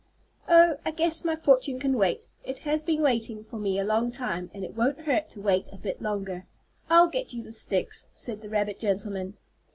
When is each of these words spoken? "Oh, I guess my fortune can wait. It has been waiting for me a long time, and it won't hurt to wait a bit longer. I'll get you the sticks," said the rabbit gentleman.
"Oh, 0.49 0.77
I 0.83 0.89
guess 0.89 1.23
my 1.23 1.35
fortune 1.35 1.79
can 1.79 1.93
wait. 1.95 2.27
It 2.43 2.57
has 2.65 2.81
been 2.81 3.03
waiting 3.03 3.43
for 3.43 3.57
me 3.59 3.77
a 3.77 3.83
long 3.83 4.09
time, 4.11 4.49
and 4.51 4.65
it 4.65 4.75
won't 4.75 5.01
hurt 5.01 5.29
to 5.29 5.39
wait 5.41 5.67
a 5.71 5.77
bit 5.77 6.01
longer. 6.01 6.47
I'll 6.89 7.05
get 7.07 7.33
you 7.33 7.43
the 7.43 7.53
sticks," 7.53 8.07
said 8.15 8.41
the 8.41 8.49
rabbit 8.49 8.79
gentleman. 8.79 9.37